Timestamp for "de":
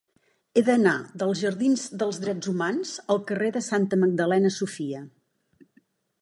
3.59-3.63